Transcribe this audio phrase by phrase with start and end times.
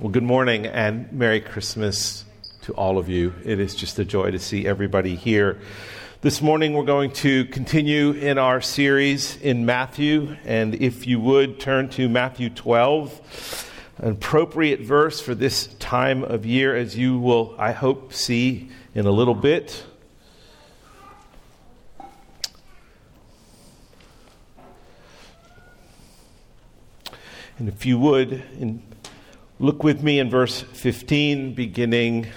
[0.00, 2.24] Well, good morning and Merry Christmas
[2.62, 3.34] to all of you.
[3.44, 5.60] It is just a joy to see everybody here.
[6.22, 11.60] This morning we're going to continue in our series in Matthew, and if you would
[11.60, 17.54] turn to Matthew 12, an appropriate verse for this time of year, as you will,
[17.58, 19.84] I hope, see in a little bit.
[27.58, 28.82] And if you would, in
[29.62, 32.28] Look with me in verse 15, beginning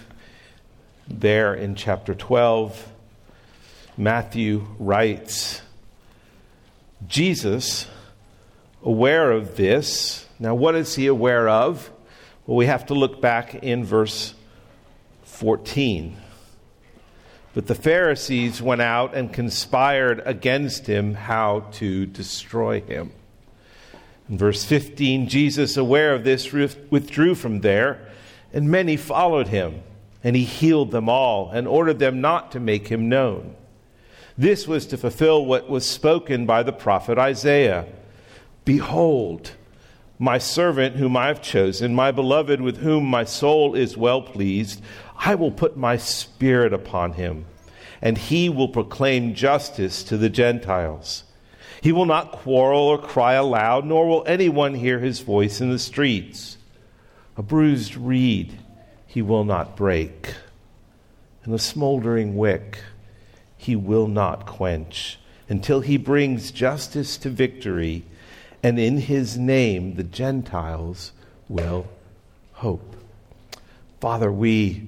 [1.08, 2.92] there in chapter 12.
[3.96, 5.62] Matthew writes
[7.08, 7.88] Jesus,
[8.84, 11.90] aware of this, now what is he aware of?
[12.46, 14.34] Well, we have to look back in verse
[15.24, 16.18] 14.
[17.54, 23.14] But the Pharisees went out and conspired against him how to destroy him.
[24.30, 28.08] In verse 15, Jesus, aware of this, withdrew from there,
[28.54, 29.84] and many followed him.
[30.24, 33.56] And he healed them all and ordered them not to make him known.
[34.38, 37.86] This was to fulfill what was spoken by the prophet Isaiah
[38.66, 39.52] Behold,
[40.18, 44.82] my servant whom I have chosen, my beloved with whom my soul is well pleased.
[45.18, 47.46] I will put my spirit upon him,
[48.02, 51.26] and he will proclaim justice to the Gentiles.
[51.84, 55.78] He will not quarrel or cry aloud, nor will anyone hear his voice in the
[55.78, 56.58] streets.
[57.36, 58.58] A bruised reed
[59.06, 60.34] he will not break,
[61.44, 62.78] and a smoldering wick
[63.58, 68.06] he will not quench, until he brings justice to victory,
[68.64, 71.12] and in his name the Gentiles
[71.50, 71.86] will
[72.54, 72.96] hope.
[74.00, 74.88] Father, we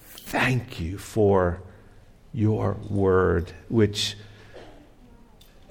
[0.00, 1.60] thank you for
[2.32, 4.14] your word, which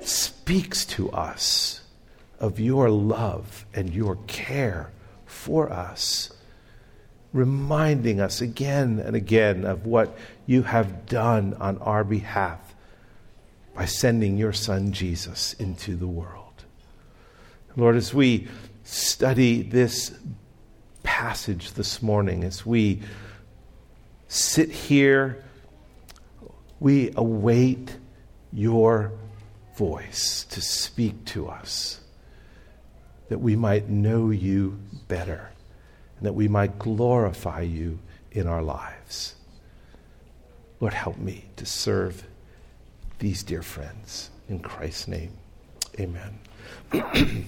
[0.08, 1.82] speaks to us
[2.40, 4.92] of your love and your care
[5.26, 6.32] for us,
[7.32, 12.60] reminding us again and again of what you have done on our behalf
[13.76, 16.64] by sending your Son Jesus into the world.
[17.76, 18.48] Lord, as we
[18.84, 20.14] study this
[21.02, 23.02] passage this morning, as we
[24.28, 25.44] sit here,
[26.80, 27.98] we await
[28.52, 29.12] your
[29.76, 32.00] voice to speak to us,
[33.30, 35.52] that we might know you better,
[36.18, 38.00] and that we might glorify you
[38.32, 39.36] in our lives.
[40.80, 42.24] Lord, help me to serve
[43.20, 44.30] these dear friends.
[44.50, 45.32] In Christ's name,
[46.00, 46.40] amen.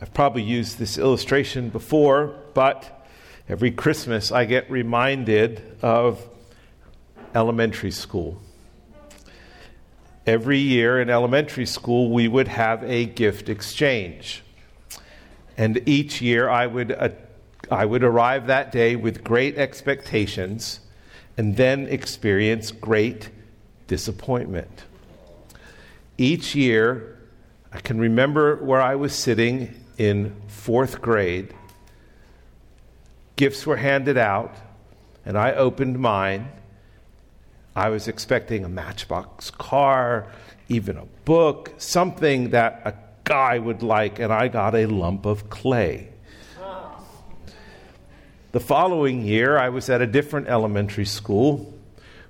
[0.00, 3.04] I've probably used this illustration before, but
[3.48, 6.24] every Christmas I get reminded of
[7.34, 8.40] elementary school.
[10.28, 14.42] Every year in elementary school, we would have a gift exchange.
[15.56, 17.08] And each year, I would, uh,
[17.70, 20.80] I would arrive that day with great expectations
[21.38, 23.30] and then experience great
[23.86, 24.84] disappointment.
[26.18, 27.16] Each year,
[27.72, 31.54] I can remember where I was sitting in fourth grade.
[33.36, 34.54] Gifts were handed out,
[35.24, 36.50] and I opened mine
[37.78, 40.26] I was expecting a matchbox car,
[40.68, 45.48] even a book, something that a guy would like, and I got a lump of
[45.48, 46.08] clay.
[48.50, 51.72] The following year, I was at a different elementary school.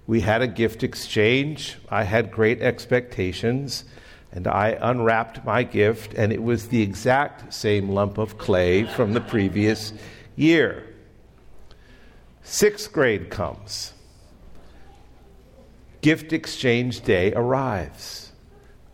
[0.07, 1.79] We had a gift exchange.
[1.89, 3.85] I had great expectations,
[4.31, 9.15] and I unwrapped my gift, and it was the exact same lump of clay from
[9.15, 9.95] the previous
[10.37, 10.85] year.
[12.43, 13.95] Sixth grade comes
[16.09, 18.33] gift exchange day arrives.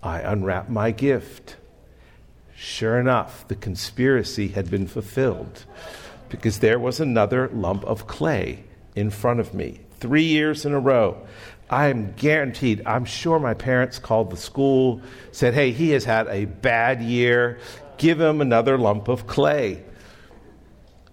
[0.02, 1.56] I unwrap my gift.
[2.56, 5.64] Sure enough, the conspiracy had been fulfilled
[6.28, 8.64] because there was another lump of clay
[8.96, 9.78] in front of me.
[10.00, 11.24] Three years in a row.
[11.70, 16.26] I am guaranteed, I'm sure my parents called the school, said, hey, he has had
[16.26, 17.60] a bad year.
[17.96, 19.84] Give him another lump of clay.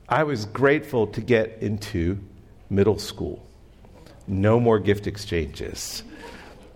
[0.10, 2.18] I was grateful to get into
[2.72, 3.51] middle school
[4.28, 6.04] no more gift exchanges.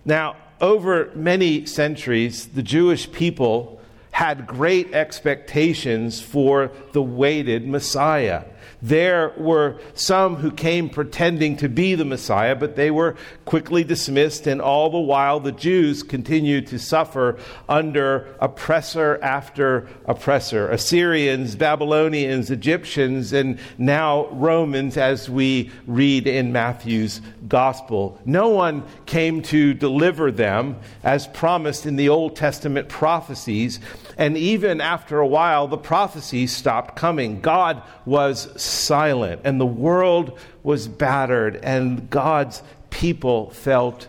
[0.03, 3.81] Now, over many centuries, the Jewish people
[4.11, 8.45] had great expectations for the waited Messiah.
[8.81, 13.15] There were some who came pretending to be the Messiah, but they were
[13.45, 17.37] quickly dismissed, and all the while the Jews continued to suffer
[17.69, 27.21] under oppressor after oppressor Assyrians, Babylonians, Egyptians, and now Romans, as we read in Matthew's
[27.47, 28.19] Gospel.
[28.25, 33.79] No one came to deliver them as promised in the Old Testament prophecies,
[34.17, 37.41] and even after a while, the prophecies stopped coming.
[37.41, 44.07] God was silent, and the world was battered, and God's people felt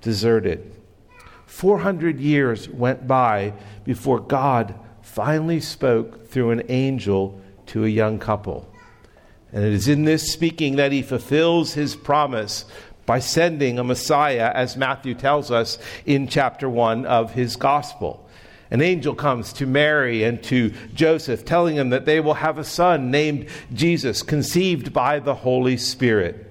[0.00, 0.74] deserted.
[1.46, 3.52] 400 years went by
[3.84, 8.72] before God finally spoke through an angel to a young couple.
[9.52, 12.64] And it is in this speaking that he fulfills his promise
[13.06, 18.27] by sending a Messiah, as Matthew tells us in chapter 1 of his gospel.
[18.70, 22.64] An angel comes to Mary and to Joseph, telling them that they will have a
[22.64, 26.44] son named Jesus, conceived by the Holy Spirit.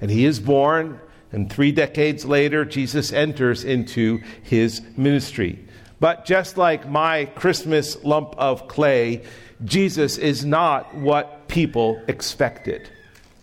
[0.00, 1.00] And he is born,
[1.30, 5.64] and three decades later, Jesus enters into his ministry.
[6.00, 9.22] But just like my Christmas lump of clay,
[9.64, 12.90] Jesus is not what people expected.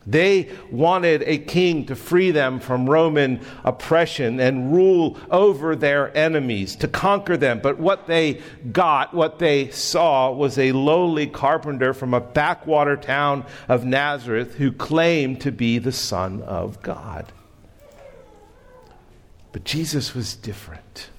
[0.09, 6.75] They wanted a king to free them from Roman oppression and rule over their enemies,
[6.77, 7.59] to conquer them.
[7.61, 8.41] But what they
[8.71, 14.71] got, what they saw, was a lowly carpenter from a backwater town of Nazareth who
[14.71, 17.31] claimed to be the Son of God.
[19.51, 21.09] But Jesus was different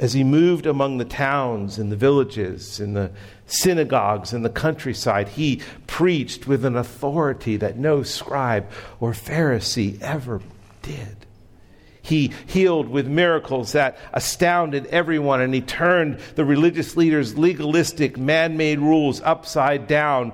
[0.00, 3.10] as he moved among the towns and the villages and the
[3.52, 8.70] synagogues in the countryside, he preached with an authority that no scribe
[9.00, 10.40] or Pharisee ever
[10.82, 11.26] did.
[12.02, 18.56] He healed with miracles that astounded everyone, and he turned the religious leaders' legalistic, man
[18.56, 20.32] made rules upside down,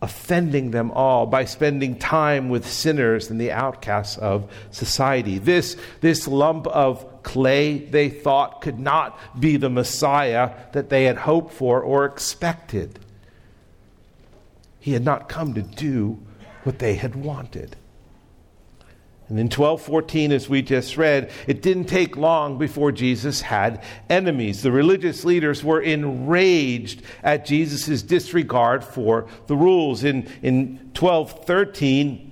[0.00, 5.38] offending them all by spending time with sinners and the outcasts of society.
[5.38, 11.18] This, this lump of clay they thought could not be the Messiah that they had
[11.18, 12.98] hoped for or expected.
[14.80, 16.18] He had not come to do
[16.64, 17.76] what they had wanted.
[19.28, 24.62] And in 1214, as we just read, it didn't take long before Jesus had enemies.
[24.62, 30.04] The religious leaders were enraged at Jesus' disregard for the rules.
[30.04, 32.31] In, in 1213,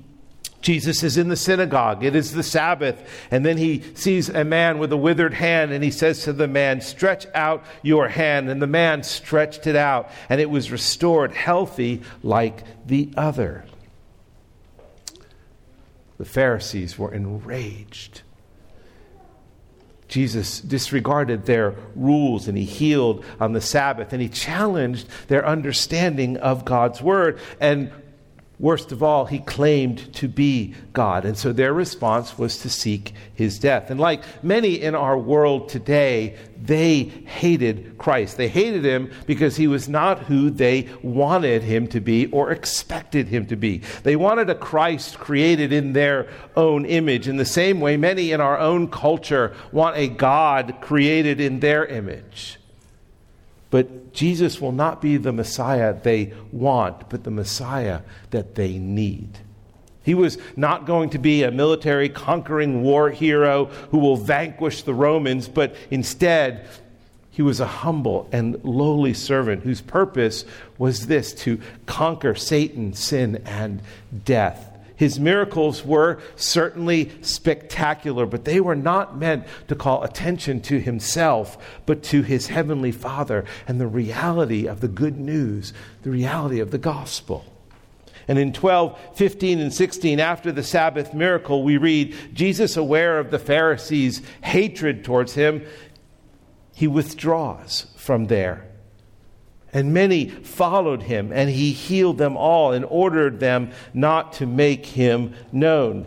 [0.60, 2.04] Jesus is in the synagogue.
[2.04, 3.02] It is the Sabbath.
[3.30, 6.48] And then he sees a man with a withered hand, and he says to the
[6.48, 8.50] man, Stretch out your hand.
[8.50, 13.64] And the man stretched it out, and it was restored healthy like the other.
[16.18, 18.22] The Pharisees were enraged.
[20.10, 26.36] Jesus disregarded their rules and he healed on the Sabbath and he challenged their understanding
[26.36, 27.38] of God's word.
[27.60, 27.92] And
[28.60, 31.24] Worst of all, he claimed to be God.
[31.24, 33.90] And so their response was to seek his death.
[33.90, 38.36] And like many in our world today, they hated Christ.
[38.36, 43.28] They hated him because he was not who they wanted him to be or expected
[43.28, 43.78] him to be.
[44.02, 47.28] They wanted a Christ created in their own image.
[47.28, 51.86] In the same way, many in our own culture want a God created in their
[51.86, 52.59] image.
[53.70, 58.00] But Jesus will not be the Messiah they want, but the Messiah
[58.30, 59.38] that they need.
[60.02, 64.94] He was not going to be a military conquering war hero who will vanquish the
[64.94, 66.66] Romans, but instead,
[67.30, 70.44] he was a humble and lowly servant whose purpose
[70.78, 73.82] was this to conquer Satan, sin, and
[74.24, 74.69] death.
[75.00, 81.56] His miracles were certainly spectacular, but they were not meant to call attention to himself,
[81.86, 86.70] but to his heavenly Father and the reality of the good news, the reality of
[86.70, 87.46] the gospel.
[88.28, 93.30] And in 12, 15, and 16, after the Sabbath miracle, we read Jesus, aware of
[93.30, 95.64] the Pharisees' hatred towards him,
[96.74, 98.69] he withdraws from there
[99.72, 104.86] and many followed him, and he healed them all and ordered them not to make
[104.86, 106.06] him known.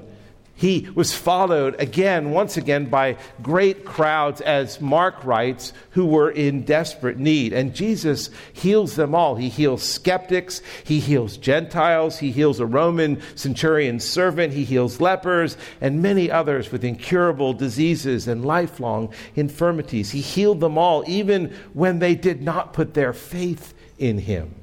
[0.63, 6.63] He was followed again, once again, by great crowds, as Mark writes, who were in
[6.63, 7.51] desperate need.
[7.51, 9.35] And Jesus heals them all.
[9.35, 15.57] He heals skeptics, he heals Gentiles, he heals a Roman centurion servant, he heals lepers,
[15.81, 20.11] and many others with incurable diseases and lifelong infirmities.
[20.11, 24.62] He healed them all, even when they did not put their faith in him.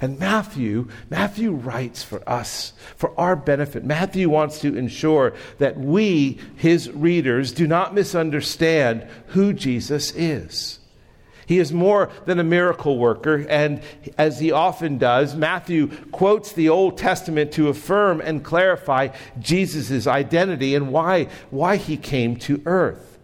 [0.00, 3.84] And Matthew, Matthew writes for us, for our benefit.
[3.84, 10.78] Matthew wants to ensure that we, his readers, do not misunderstand who Jesus is.
[11.46, 13.82] He is more than a miracle worker, and
[14.16, 19.08] as he often does, Matthew quotes the Old Testament to affirm and clarify
[19.40, 23.18] Jesus' identity and why, why he came to earth.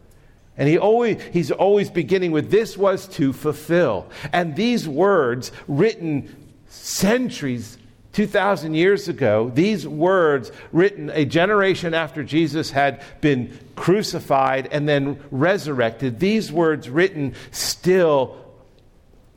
[0.56, 4.10] And he always, he's always beginning with this was to fulfill.
[4.32, 6.34] And these words, written
[6.76, 7.78] centuries
[8.16, 15.23] 2,000 years ago, these words, written a generation after Jesus had been crucified and then
[15.30, 18.42] resurrected, these words written still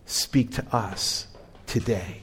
[0.05, 1.27] speak to us
[1.67, 2.21] today.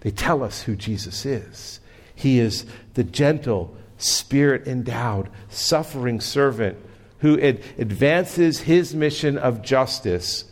[0.00, 1.78] They tell us who Jesus is.
[2.12, 6.76] He is the gentle, spirit endowed, suffering servant
[7.20, 10.44] who ad- advances his mission of justice,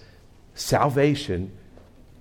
[0.55, 1.51] salvation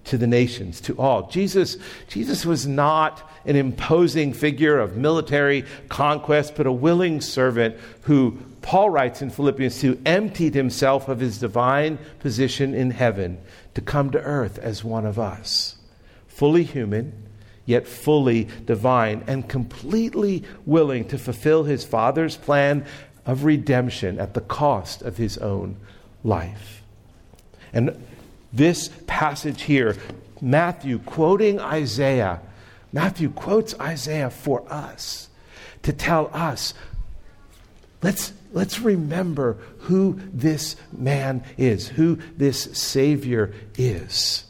[0.06, 1.28] to the nations, to all.
[1.30, 1.78] Jesus,
[2.08, 8.90] Jesus was not an imposing figure of military conquest, but a willing servant who, Paul
[8.90, 13.40] writes in Philippians 2, emptied himself of his divine position in heaven
[13.76, 15.76] to come to earth as one of us.
[16.28, 17.14] Fully human,
[17.66, 22.86] yet fully divine, and completely willing to fulfill his Father's plan
[23.26, 25.78] of redemption at the cost of his own
[26.24, 26.82] life.
[27.72, 28.04] And
[28.52, 29.96] this passage here,
[30.42, 32.42] Matthew quoting Isaiah,
[32.92, 35.30] Matthew quotes Isaiah for us
[35.84, 36.74] to tell us
[38.02, 44.46] let's, let's remember who this man is, who this Savior is.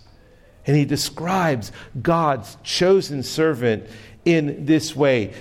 [0.65, 3.87] And he describes God's chosen servant
[4.23, 5.33] in this way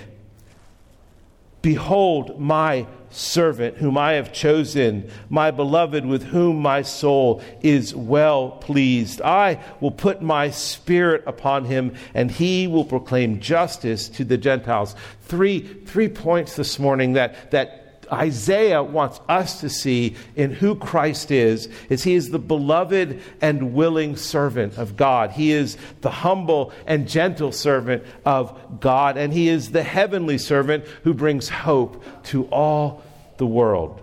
[1.61, 8.51] Behold, my servant whom I have chosen, my beloved with whom my soul is well
[8.51, 9.21] pleased.
[9.21, 14.95] I will put my spirit upon him, and he will proclaim justice to the Gentiles.
[15.21, 21.31] Three, three points this morning that, that Isaiah wants us to see in who Christ
[21.31, 25.31] is is he is the beloved and willing servant of God.
[25.31, 30.85] He is the humble and gentle servant of God and he is the heavenly servant
[31.03, 33.03] who brings hope to all
[33.37, 34.01] the world.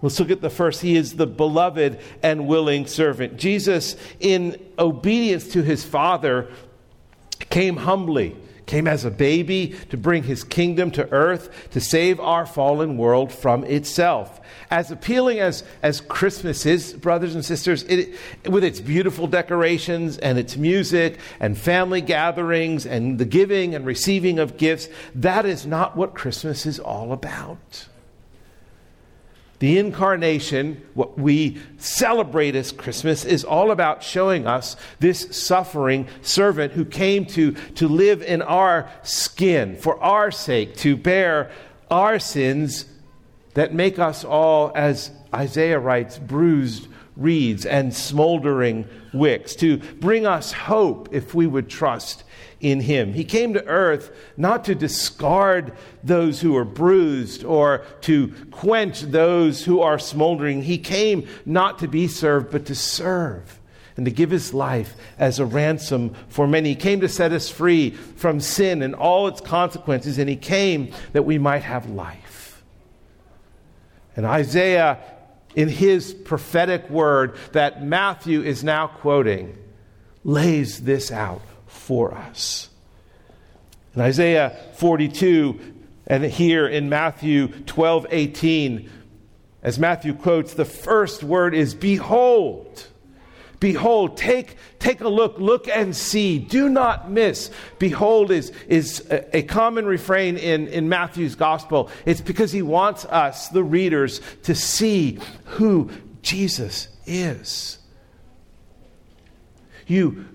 [0.00, 0.80] Let's look at the first.
[0.80, 3.36] He is the beloved and willing servant.
[3.36, 6.48] Jesus, in obedience to his Father,
[7.50, 8.36] came humbly
[8.68, 13.32] came as a baby to bring his kingdom to earth to save our fallen world
[13.32, 14.40] from itself.
[14.70, 18.14] As appealing as, as Christmas is, brothers and sisters, it,
[18.48, 24.38] with its beautiful decorations and its music and family gatherings and the giving and receiving
[24.38, 27.88] of gifts, that is not what Christmas is all about.
[29.58, 36.74] The incarnation, what we celebrate as Christmas, is all about showing us this suffering servant
[36.74, 41.50] who came to, to live in our skin for our sake, to bear
[41.90, 42.84] our sins
[43.54, 46.86] that make us all, as Isaiah writes, bruised
[47.16, 52.22] reeds and smoldering wicks, to bring us hope if we would trust
[52.60, 53.12] in him.
[53.12, 55.72] He came to earth not to discard
[56.02, 60.62] those who are bruised or to quench those who are smoldering.
[60.62, 63.60] He came not to be served, but to serve
[63.96, 66.70] and to give his life as a ransom for many.
[66.70, 70.92] He came to set us free from sin and all its consequences, and he came
[71.12, 72.62] that we might have life.
[74.16, 74.98] And Isaiah,
[75.54, 79.56] in his prophetic word that Matthew is now quoting,
[80.24, 81.42] lays this out
[81.88, 82.68] for us.
[83.94, 85.58] In Isaiah 42,
[86.06, 88.90] and here in Matthew 12 18,
[89.62, 92.86] as Matthew quotes, the first word is behold.
[93.58, 96.38] Behold, take, take a look, look and see.
[96.38, 97.50] Do not miss.
[97.78, 101.90] Behold is, is a, a, common refrain in, in Matthew's gospel.
[102.04, 105.90] It's because he wants us, the readers, to see who
[106.20, 107.78] Jesus is.
[109.86, 110.26] You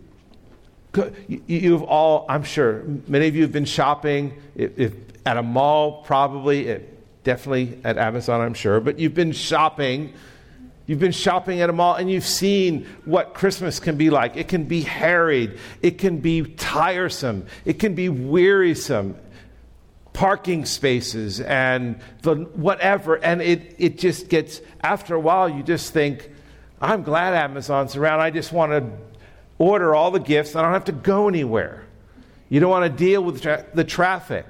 [1.28, 4.94] You've all, I'm sure, many of you have been shopping if, if
[5.26, 10.14] at a mall, probably, it, definitely at Amazon, I'm sure, but you've been shopping.
[10.86, 14.36] You've been shopping at a mall and you've seen what Christmas can be like.
[14.36, 19.16] It can be harried, it can be tiresome, it can be wearisome.
[20.12, 25.92] Parking spaces and the whatever, and it, it just gets, after a while, you just
[25.92, 26.30] think,
[26.80, 28.20] I'm glad Amazon's around.
[28.20, 28.92] I just want to
[29.64, 30.56] order all the gifts.
[30.56, 31.86] I don't have to go anywhere.
[32.50, 34.46] You don't want to deal with tra- the traffic.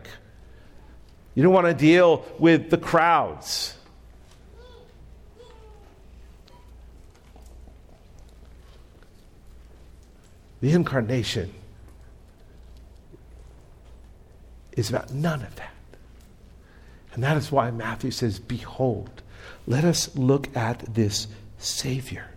[1.36, 3.76] You don't want to deal with the crowds.
[10.62, 11.54] The incarnation
[14.72, 15.74] is about none of that.
[17.14, 19.22] And that is why Matthew says, Behold,
[19.68, 21.28] let us look at this
[21.58, 22.33] Savior.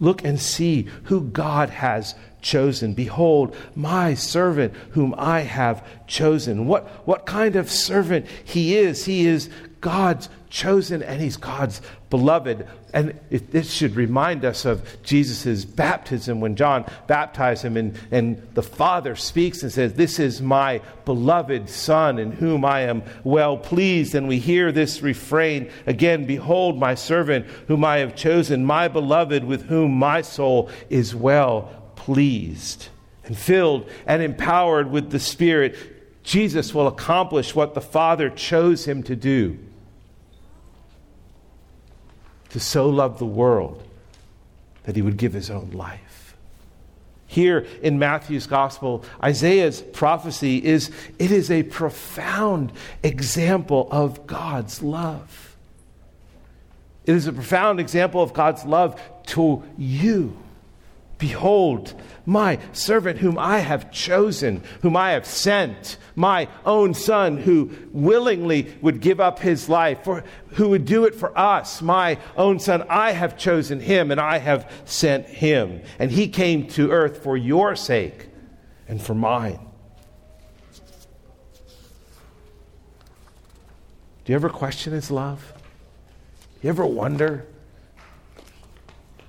[0.00, 2.92] Look and see who God has chosen.
[2.94, 6.66] Behold, my servant whom I have chosen.
[6.66, 9.06] What, what kind of servant he is?
[9.06, 9.48] He is
[9.84, 12.66] God's chosen and he's God's beloved.
[12.94, 18.48] And it, this should remind us of Jesus' baptism when John baptized him, and, and
[18.54, 23.58] the Father speaks and says, This is my beloved Son in whom I am well
[23.58, 24.14] pleased.
[24.14, 29.44] And we hear this refrain again Behold, my servant whom I have chosen, my beloved
[29.44, 32.88] with whom my soul is well pleased.
[33.26, 35.76] And filled and empowered with the Spirit,
[36.22, 39.58] Jesus will accomplish what the Father chose him to do
[42.54, 43.82] to so love the world
[44.84, 46.36] that he would give his own life.
[47.26, 52.70] Here in Matthew's gospel, Isaiah's prophecy is it is a profound
[53.02, 55.56] example of God's love.
[57.06, 60.36] It is a profound example of God's love to you.
[61.18, 61.92] Behold,
[62.26, 68.74] my servant whom I have chosen, whom I have sent, my own son who willingly
[68.80, 72.84] would give up his life, for, who would do it for us, my own son.
[72.88, 75.82] I have chosen him and I have sent him.
[75.98, 78.28] And he came to earth for your sake
[78.88, 79.60] and for mine.
[84.24, 85.52] Do you ever question his love?
[86.60, 87.46] Do you ever wonder,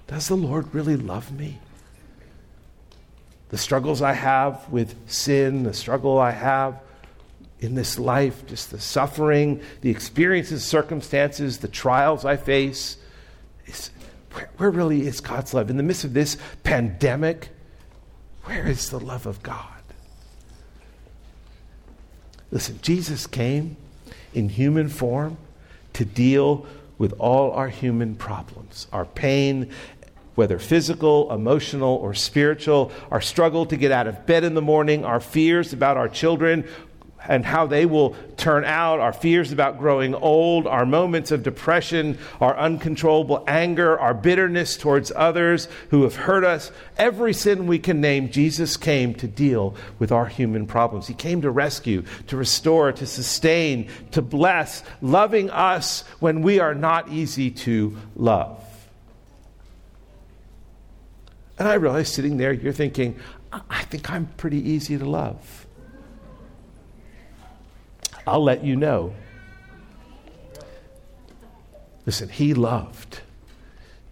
[0.07, 1.59] does the Lord really love me?
[3.49, 6.81] The struggles I have with sin, the struggle I have
[7.59, 12.97] in this life, just the suffering, the experiences, circumstances, the trials I face.
[14.33, 15.69] Where, where really is God's love?
[15.69, 17.49] In the midst of this pandemic,
[18.43, 19.67] where is the love of God?
[22.51, 23.77] Listen, Jesus came
[24.33, 25.37] in human form
[25.93, 26.65] to deal
[26.97, 29.71] with all our human problems, our pain
[30.35, 35.03] whether physical, emotional, or spiritual, our struggle to get out of bed in the morning,
[35.03, 36.67] our fears about our children
[37.27, 42.17] and how they will turn out, our fears about growing old, our moments of depression,
[42.39, 46.71] our uncontrollable anger, our bitterness towards others who have hurt us.
[46.97, 51.07] Every sin we can name, Jesus came to deal with our human problems.
[51.07, 56.75] He came to rescue, to restore, to sustain, to bless, loving us when we are
[56.75, 58.64] not easy to love.
[61.57, 63.17] And I realize sitting there, you're thinking,
[63.69, 65.65] I think I'm pretty easy to love.
[68.27, 69.13] I'll let you know.
[72.05, 73.22] Listen, he loved.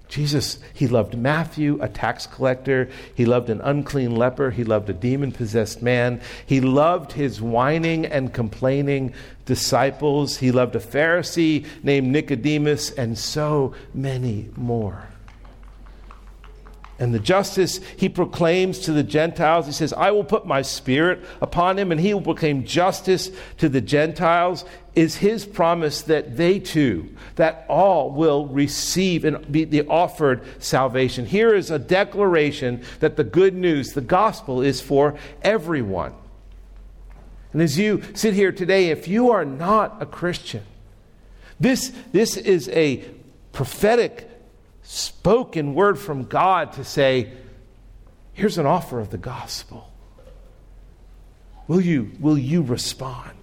[0.08, 2.88] Jesus, he loved Matthew, a tax collector.
[3.16, 4.52] He loved an unclean leper.
[4.52, 6.22] He loved a demon possessed man.
[6.46, 9.14] He loved his whining and complaining
[9.46, 10.38] disciples.
[10.38, 15.08] He loved a Pharisee named Nicodemus, and so many more
[17.04, 19.66] and the justice he proclaims to the Gentiles.
[19.66, 23.68] He says, I will put my spirit upon him, and he will proclaim justice to
[23.68, 24.64] the Gentiles,
[24.96, 31.26] is his promise that they too, that all will receive and be the offered salvation.
[31.26, 36.14] Here is a declaration that the good news, the gospel, is for everyone.
[37.52, 40.64] And as you sit here today, if you are not a Christian,
[41.60, 43.04] this, this is a
[43.52, 44.30] prophetic
[44.84, 47.32] spoken word from God to say,
[48.34, 49.90] here's an offer of the gospel.
[51.68, 53.38] Will you, will you respond?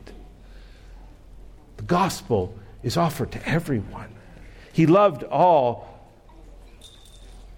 [1.79, 4.15] The gospel is offered to everyone.
[4.73, 5.89] He loved all,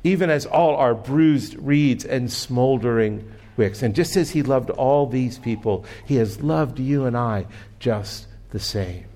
[0.05, 3.83] even as all are bruised reeds and smoldering wicks.
[3.83, 7.47] And just as He loved all these people, He has loved you and I
[7.81, 9.07] just the same.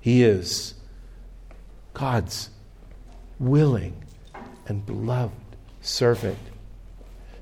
[0.00, 0.74] He is
[1.92, 2.50] God's
[3.38, 3.94] willing
[4.66, 5.34] and beloved
[5.80, 6.38] servant.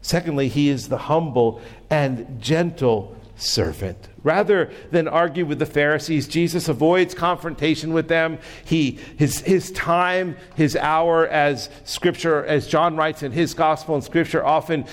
[0.02, 4.08] Secondly, he is the humble and gentle servant.
[4.22, 8.38] Rather than argue with the Pharisees, Jesus avoids confrontation with them.
[8.64, 14.04] He, his, his time, his hour, as Scripture, as John writes in his gospel and
[14.04, 14.86] Scripture, often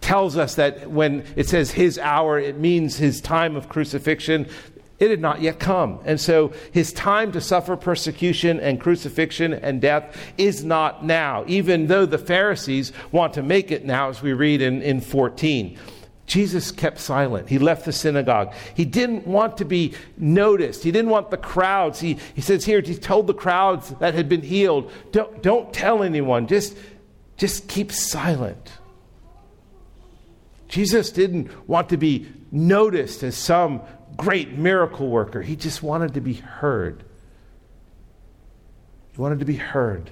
[0.00, 4.46] tells us that when it says his hour, it means his time of crucifixion.
[4.98, 5.98] It had not yet come.
[6.04, 11.88] And so his time to suffer persecution and crucifixion and death is not now, even
[11.88, 15.76] though the Pharisees want to make it now, as we read in, in 14.
[16.26, 17.48] Jesus kept silent.
[17.48, 18.54] He left the synagogue.
[18.74, 20.82] He didn't want to be noticed.
[20.82, 22.00] He didn't want the crowds.
[22.00, 26.02] He, he says here, he told the crowds that had been healed, don't, don't tell
[26.02, 26.46] anyone.
[26.46, 26.76] Just,
[27.36, 28.72] just keep silent.
[30.68, 33.82] Jesus didn't want to be noticed as some
[34.16, 35.42] great miracle worker.
[35.42, 37.04] He just wanted to be heard.
[39.12, 40.10] He wanted to be heard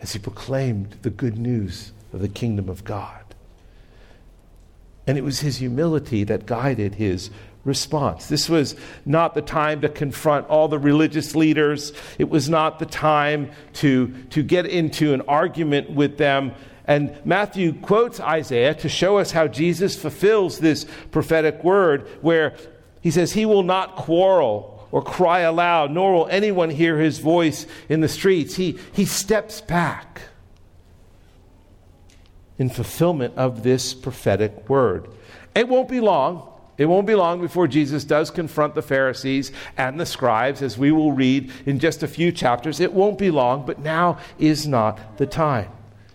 [0.00, 3.22] as he proclaimed the good news of the kingdom of God.
[5.06, 7.30] And it was his humility that guided his
[7.64, 8.26] response.
[8.26, 11.92] This was not the time to confront all the religious leaders.
[12.18, 16.52] It was not the time to, to get into an argument with them.
[16.86, 22.56] And Matthew quotes Isaiah to show us how Jesus fulfills this prophetic word, where
[23.00, 27.66] he says, He will not quarrel or cry aloud, nor will anyone hear his voice
[27.88, 28.56] in the streets.
[28.56, 30.22] He, he steps back
[32.58, 35.08] in fulfillment of this prophetic word.
[35.54, 36.48] It won't be long.
[36.78, 40.90] It won't be long before Jesus does confront the Pharisees and the scribes, as we
[40.90, 42.80] will read in just a few chapters.
[42.80, 45.70] It won't be long, but now is not the time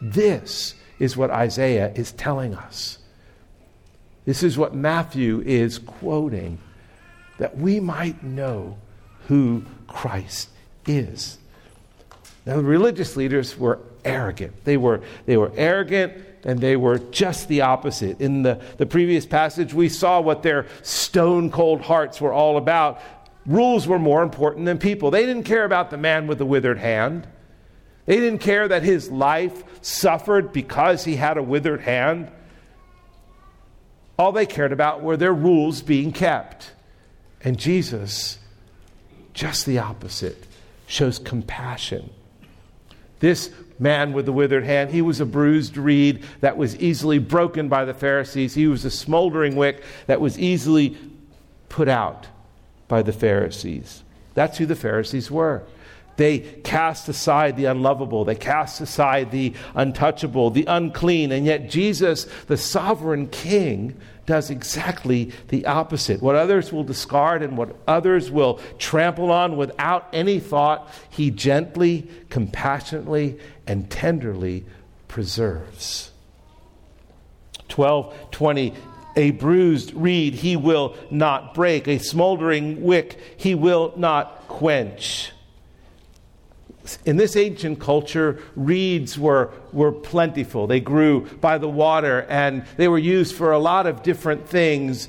[0.00, 2.98] This is what Isaiah is telling us.
[4.24, 6.58] This is what Matthew is quoting
[7.38, 8.76] that we might know
[9.28, 10.50] who Christ
[10.86, 11.38] is.
[12.44, 14.64] Now, the religious leaders were arrogant.
[14.64, 18.20] They were, they were arrogant and they were just the opposite.
[18.20, 23.00] In the, the previous passage, we saw what their stone cold hearts were all about.
[23.44, 25.10] Rules were more important than people.
[25.10, 27.26] They didn't care about the man with the withered hand.
[28.08, 32.32] They didn't care that his life suffered because he had a withered hand.
[34.18, 36.72] All they cared about were their rules being kept.
[37.44, 38.38] And Jesus,
[39.34, 40.46] just the opposite,
[40.86, 42.08] shows compassion.
[43.20, 47.68] This man with the withered hand, he was a bruised reed that was easily broken
[47.68, 48.54] by the Pharisees.
[48.54, 50.96] He was a smoldering wick that was easily
[51.68, 52.26] put out
[52.88, 54.02] by the Pharisees.
[54.32, 55.62] That's who the Pharisees were.
[56.18, 58.24] They cast aside the unlovable.
[58.24, 61.30] They cast aside the untouchable, the unclean.
[61.30, 66.20] And yet, Jesus, the sovereign king, does exactly the opposite.
[66.20, 72.10] What others will discard and what others will trample on without any thought, he gently,
[72.30, 74.66] compassionately, and tenderly
[75.06, 76.10] preserves.
[77.74, 78.74] 1220
[79.16, 85.32] a bruised reed he will not break, a smoldering wick he will not quench
[87.04, 90.66] in this ancient culture, reeds were, were plentiful.
[90.66, 95.08] They grew by the water and they were used for a lot of different things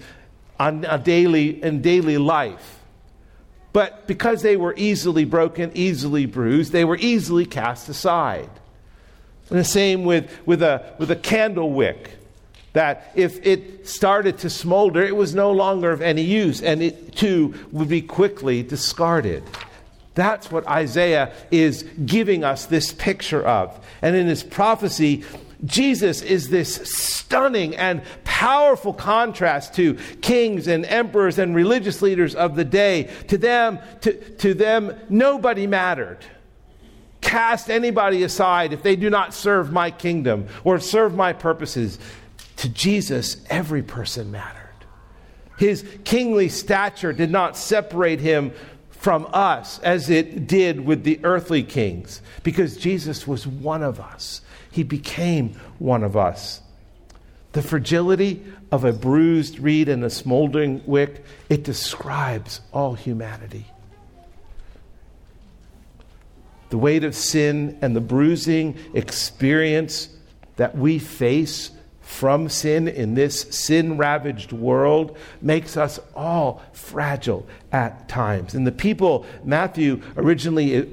[0.59, 2.79] on a daily, in daily life.
[3.71, 8.49] But because they were easily broken, easily bruised, they were easily cast aside.
[9.49, 12.11] And the same with, with, a, with a candle wick,
[12.73, 17.15] that if it started to smolder, it was no longer of any use, and it
[17.15, 19.43] too would be quickly discarded.
[20.19, 23.79] That's what Isaiah is giving us this picture of.
[24.01, 25.23] And in his prophecy,
[25.63, 32.57] Jesus is this stunning and powerful contrast to kings and emperors and religious leaders of
[32.57, 33.09] the day.
[33.29, 36.17] To them, to, to them, nobody mattered.
[37.21, 41.97] Cast anybody aside if they do not serve my kingdom or serve my purposes.
[42.57, 44.57] To Jesus, every person mattered.
[45.57, 48.51] His kingly stature did not separate him
[48.99, 54.41] from us as it did with the earthly kings, because Jesus was one of us.
[54.69, 56.61] He became one of us.
[57.53, 63.67] The fragility of a bruised reed and a smoldering wick, it describes all humanity.
[66.69, 70.09] The weight of sin and the bruising experience
[70.57, 71.71] that we face
[72.09, 78.55] from sin in this sin ravaged world makes us all fragile at times.
[78.55, 80.85] And the people Matthew originally eh,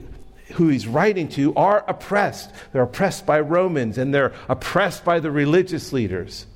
[0.53, 2.53] who he's writing to are oppressed.
[2.71, 6.47] They're oppressed by Romans and they're oppressed by the religious leaders.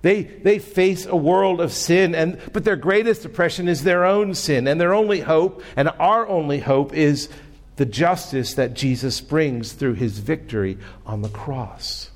[0.00, 4.32] They, they face a world of sin, and, but their greatest oppression is their own
[4.34, 4.68] sin.
[4.68, 7.28] And their only hope, and our only hope, is
[7.76, 12.10] the justice that Jesus brings through his victory on the cross.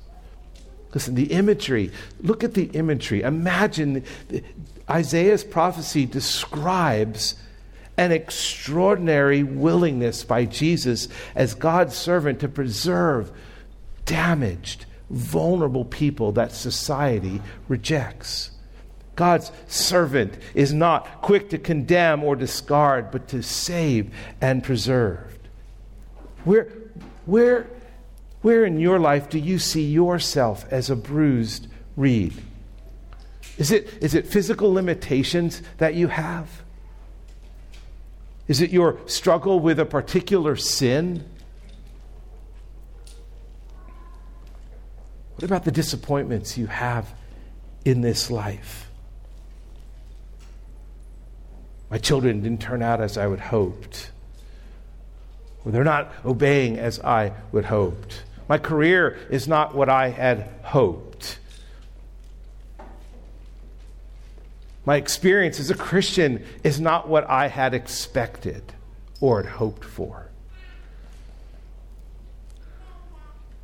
[0.93, 3.21] Listen, the imagery, look at the imagery.
[3.21, 4.03] Imagine
[4.89, 7.35] Isaiah's prophecy describes
[7.97, 13.31] an extraordinary willingness by Jesus as God's servant to preserve
[14.05, 18.51] damaged, vulnerable people that society rejects.
[19.15, 25.37] God's servant is not quick to condemn or discard, but to save and preserve.
[26.43, 26.67] Where,
[27.25, 27.67] where,
[28.43, 32.33] where in your life do you see yourself as a bruised reed?
[33.57, 36.49] Is it, is it physical limitations that you have?
[38.47, 41.23] Is it your struggle with a particular sin?
[45.35, 47.13] What about the disappointments you have
[47.85, 48.89] in this life?
[51.89, 54.11] My children didn't turn out as I would hoped.
[55.63, 58.23] Or they're not obeying as I would hoped.
[58.53, 61.39] My career is not what I had hoped.
[64.85, 68.61] My experience as a Christian is not what I had expected
[69.19, 70.29] or had hoped for.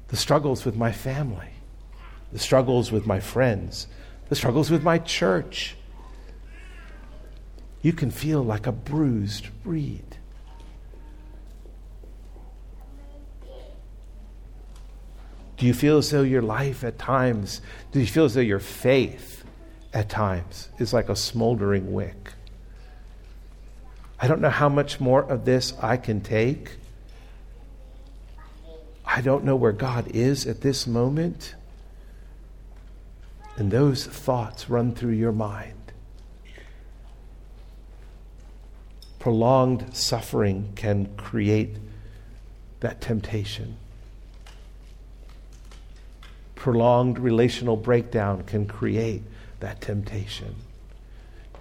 [0.08, 1.52] The struggles with my family,
[2.32, 3.86] the struggles with my friends,
[4.30, 5.76] the struggles with my church.
[7.84, 10.18] You can feel like a bruised reed.
[15.60, 17.60] Do you feel as though your life at times,
[17.92, 19.44] do you feel as though your faith
[19.94, 22.32] at times is like a smoldering wick?
[24.22, 26.78] I don't know how much more of this I can take.
[29.04, 31.56] I don't know where God is at this moment.
[33.58, 35.92] And those thoughts run through your mind.
[39.20, 41.76] Prolonged suffering can create
[42.80, 43.76] that temptation
[46.60, 49.24] prolonged relational breakdown can create
[49.62, 50.54] that temptation.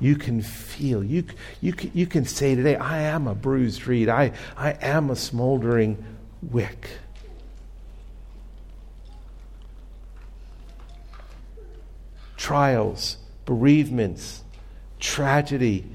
[0.01, 1.25] You can feel, you,
[1.61, 6.05] you, you can say today, I am a bruised reed, I, I am a smoldering
[6.43, 6.89] wick.
[12.37, 14.43] Trials, bereavements,
[14.99, 15.87] tragedy,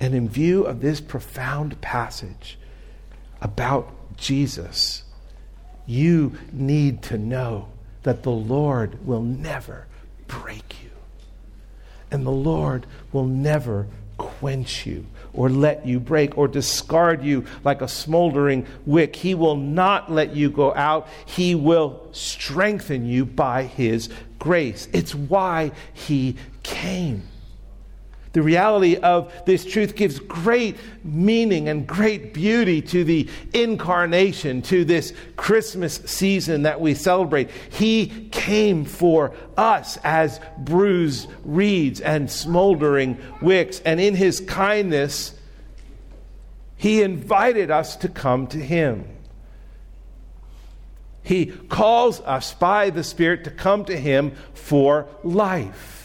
[0.00, 2.58] and in view of this profound passage
[3.40, 5.04] about Jesus,
[5.86, 7.68] you need to know
[8.02, 9.86] that the Lord will never
[10.26, 10.90] break you.
[12.10, 17.80] And the Lord will never quench you or let you break or discard you like
[17.80, 19.14] a smoldering wick.
[19.14, 21.08] He will not let you go out.
[21.26, 24.88] He will strengthen you by His grace.
[24.92, 27.22] It's why He came.
[28.38, 34.84] The reality of this truth gives great meaning and great beauty to the incarnation, to
[34.84, 37.50] this Christmas season that we celebrate.
[37.50, 45.34] He came for us as bruised reeds and smoldering wicks, and in his kindness,
[46.76, 49.04] he invited us to come to him.
[51.24, 55.97] He calls us by the Spirit to come to him for life.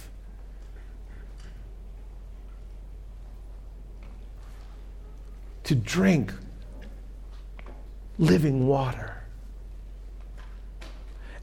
[5.64, 6.34] To drink
[8.18, 9.14] living water.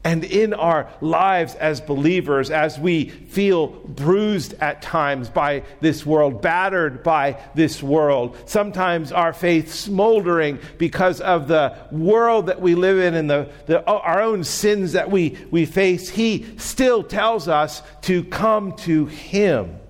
[0.03, 6.41] And in our lives as believers, as we feel bruised at times by this world,
[6.41, 12.97] battered by this world, sometimes our faith smoldering because of the world that we live
[12.97, 17.83] in and the, the, our own sins that we, we face, He still tells us
[18.01, 19.80] to come to Him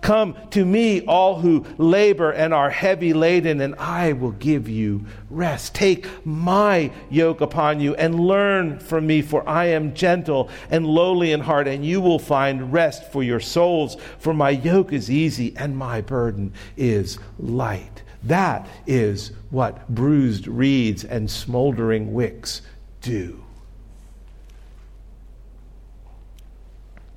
[0.00, 5.04] Come to me, all who labor and are heavy laden, and I will give you
[5.28, 5.74] rest.
[5.74, 11.32] Take my yoke upon you and learn from me, for I am gentle and lowly
[11.32, 13.98] in heart, and you will find rest for your souls.
[14.18, 18.02] For my yoke is easy and my burden is light.
[18.22, 22.62] That is what bruised reeds and smoldering wicks
[23.02, 23.44] do.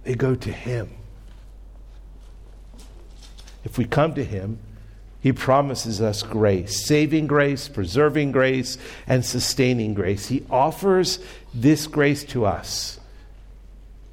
[0.03, 0.89] They go to Him
[3.63, 4.59] if we come to Him,
[5.19, 10.27] He promises us grace, saving grace, preserving grace, and sustaining grace.
[10.27, 11.19] He offers
[11.53, 12.99] this grace to us.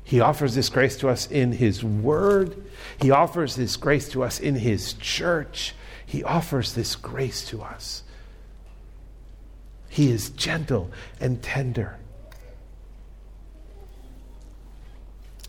[0.04, 2.56] He offers this grace to us in His Word.
[3.00, 5.74] He offers this grace to us in His church.
[6.04, 8.02] He offers this grace to us.
[9.88, 11.99] He is gentle and tender.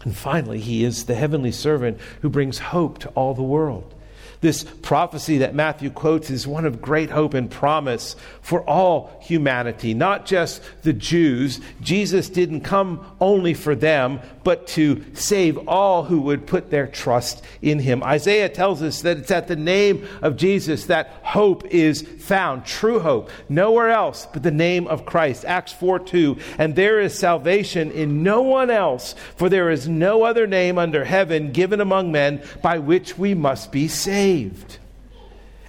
[0.03, 3.93] And finally, he is the heavenly servant who brings hope to all the world.
[4.41, 9.93] This prophecy that Matthew quotes is one of great hope and promise for all humanity,
[9.93, 11.59] not just the Jews.
[11.79, 17.43] Jesus didn't come only for them, but to save all who would put their trust
[17.61, 18.03] in him.
[18.03, 22.99] Isaiah tells us that it's at the name of Jesus that hope is found, true
[22.99, 25.45] hope, nowhere else but the name of Christ.
[25.45, 26.37] Acts 4 2.
[26.57, 31.03] And there is salvation in no one else, for there is no other name under
[31.03, 34.77] heaven given among men by which we must be saved.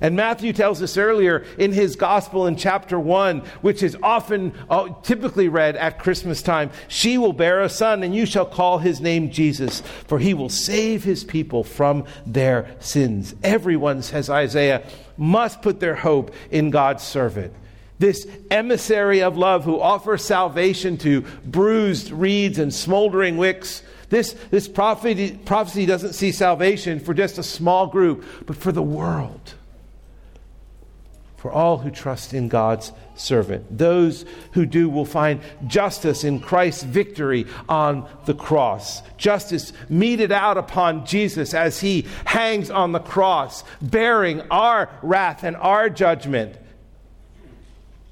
[0.03, 4.89] And Matthew tells us earlier in his gospel in chapter 1, which is often uh,
[5.05, 9.01] typically read at Christmas time, she will bear a son, and you shall call his
[9.01, 13.33] name Jesus, for he will save his people from their sins.
[13.45, 14.85] Everyone, says Isaiah,
[15.17, 17.55] must put their hope in God's servant.
[18.01, 24.69] This emissary of love who offers salvation to bruised reeds and smoldering wicks this, this
[24.69, 29.55] prophecy, prophecy doesn't see salvation for just a small group, but for the world.
[31.43, 33.77] For all who trust in God's servant.
[33.77, 39.03] Those who do will find justice in Christ's victory on the cross.
[39.17, 45.57] Justice meted out upon Jesus as he hangs on the cross, bearing our wrath and
[45.57, 46.55] our judgment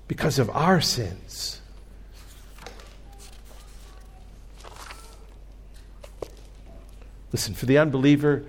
[0.09, 1.61] because of our sins.
[7.31, 8.43] Listen, for the unbeliever,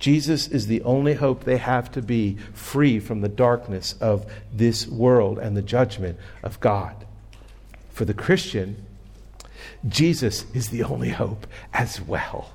[0.00, 4.88] Jesus is the only hope they have to be free from the darkness of this
[4.88, 7.06] world and the judgment of God.
[7.92, 8.84] For the Christian,
[9.86, 12.54] Jesus is the only hope as well.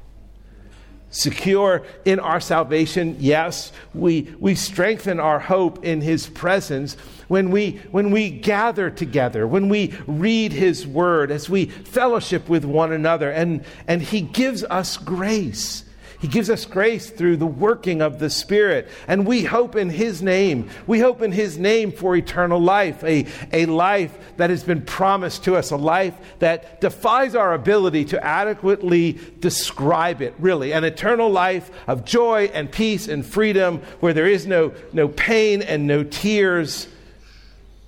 [1.12, 6.96] Secure in our salvation, yes, we, we strengthen our hope in His presence
[7.28, 12.66] when we, when we gather together, when we read His Word, as we fellowship with
[12.66, 15.85] one another, and, and He gives us grace.
[16.26, 18.88] He gives us grace through the working of the Spirit.
[19.08, 20.72] And we hope in His name.
[20.88, 25.44] We hope in His name for eternal life, a, a life that has been promised
[25.44, 30.74] to us, a life that defies our ability to adequately describe it, really.
[30.74, 35.62] An eternal life of joy and peace and freedom where there is no, no pain
[35.62, 36.88] and no tears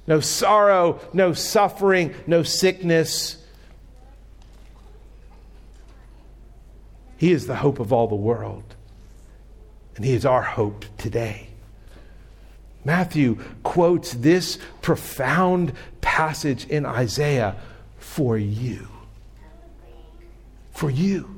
[0.07, 3.36] no sorrow, no suffering, no sickness.
[7.17, 8.75] He is the hope of all the world,
[9.95, 11.47] and He is our hope today.
[12.85, 17.57] Matthew quotes this profound passage in Isaiah
[17.97, 18.87] for you.
[20.71, 21.37] For you.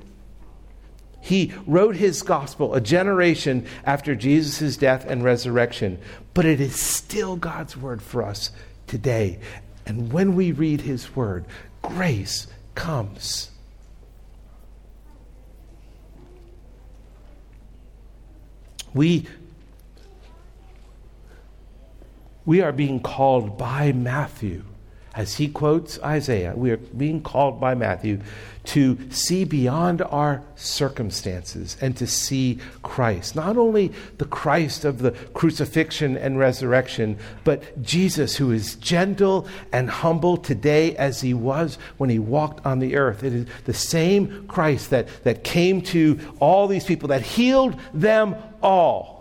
[1.21, 5.99] He wrote his gospel a generation after Jesus' death and resurrection,
[6.33, 8.51] but it is still God's word for us
[8.87, 9.39] today.
[9.85, 11.45] And when we read his word,
[11.81, 13.51] grace comes.
[18.93, 19.27] We,
[22.45, 24.63] we are being called by Matthew
[25.19, 28.21] as he quotes Isaiah, we are being called by Matthew
[28.63, 33.35] to see beyond our circumstances and to see Christ.
[33.35, 39.89] Not only the Christ of the crucifixion and resurrection, but Jesus, who is gentle and
[39.89, 43.21] humble today as he was when he walked on the earth.
[43.21, 48.37] It is the same Christ that, that came to all these people, that healed them
[48.63, 49.18] all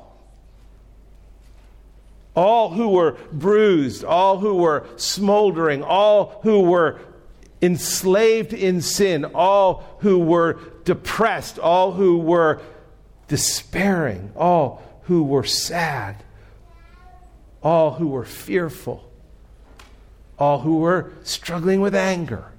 [2.39, 7.01] all who were bruised, all who were smoldering, all who were
[7.61, 12.63] enslaved in sin, all who were depressed, all who were
[13.27, 16.23] despairing, all who were sad,
[17.61, 19.11] all who were fearful,
[20.39, 22.53] all who were struggling with anger.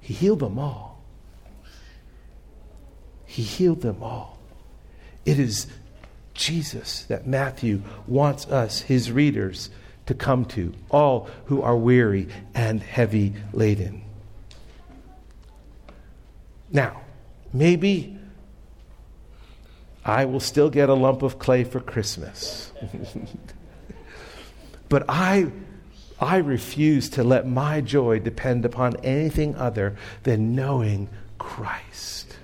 [0.00, 1.02] He healed them all.
[3.24, 4.38] He healed them all.
[5.24, 5.66] It is
[6.36, 9.70] Jesus that Matthew wants us, his readers,
[10.06, 14.02] to come to, all who are weary and heavy laden.
[16.70, 17.00] Now,
[17.52, 18.16] maybe
[20.04, 22.72] I will still get a lump of clay for Christmas.
[24.88, 25.50] but I,
[26.20, 32.36] I refuse to let my joy depend upon anything other than knowing Christ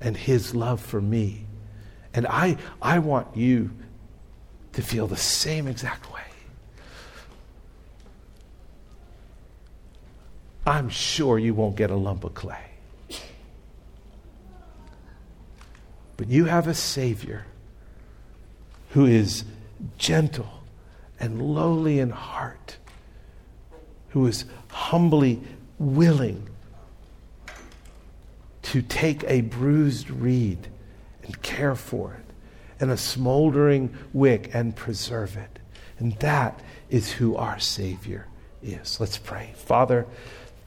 [0.00, 1.46] and his love for me.
[2.14, 3.70] And I, I want you
[4.72, 6.22] to feel the same exact way.
[10.66, 12.64] I'm sure you won't get a lump of clay.
[16.16, 17.46] But you have a Savior
[18.90, 19.44] who is
[19.96, 20.62] gentle
[21.20, 22.76] and lowly in heart,
[24.10, 25.40] who is humbly
[25.78, 26.48] willing
[28.72, 30.68] to take a bruised reed
[31.22, 32.34] and care for it,
[32.80, 35.58] and a smoldering wick and preserve it.
[35.98, 38.26] And that is who our Savior
[38.62, 39.00] is.
[39.00, 39.52] Let's pray.
[39.56, 40.06] Father,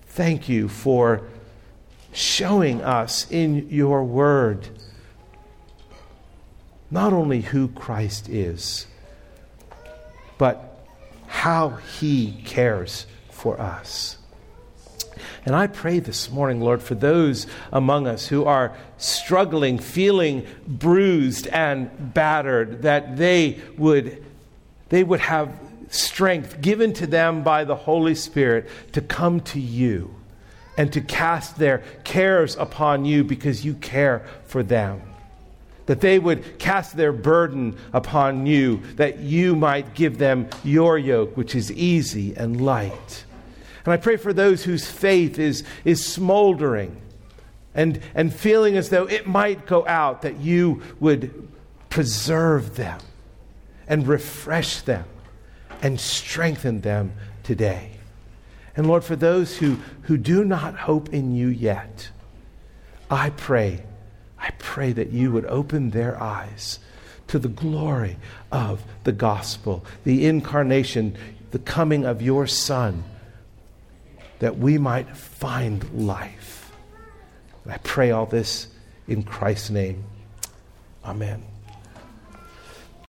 [0.08, 1.22] thank you for
[2.12, 4.68] showing us in your word
[6.90, 8.88] not only who Christ is,
[10.38, 10.86] but
[11.28, 14.18] how he cares for us.
[15.46, 21.48] And I pray this morning, Lord, for those among us who are struggling, feeling bruised
[21.48, 24.24] and battered, that they would,
[24.90, 25.52] they would have
[25.90, 30.14] strength given to them by the Holy Spirit to come to you
[30.78, 35.02] and to cast their cares upon you because you care for them.
[35.88, 41.36] That they would cast their burden upon you, that you might give them your yoke,
[41.36, 43.26] which is easy and light.
[43.86, 47.02] And I pray for those whose faith is, is smoldering
[47.74, 51.48] and, and feeling as though it might go out, that you would
[51.90, 53.00] preserve them
[53.88, 55.06] and refresh them
[55.82, 57.14] and strengthen them
[57.44, 57.92] today.
[58.76, 62.10] And Lord, for those who, who do not hope in you yet,
[63.10, 63.84] I pray,
[64.40, 66.80] I pray that you would open their eyes
[67.28, 68.18] to the glory
[68.52, 71.18] of the gospel, the incarnation,
[71.52, 73.04] the coming of your Son
[74.42, 76.72] that we might find life.
[77.70, 78.68] I pray all this
[79.08, 80.04] in Christ's name.
[81.06, 81.51] Amen.